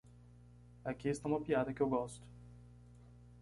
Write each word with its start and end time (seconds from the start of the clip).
Aqui 0.83 1.09
está 1.09 1.27
uma 1.27 1.39
piada 1.41 1.75
que 1.75 1.79
eu 1.81 1.87
gosto. 1.87 2.25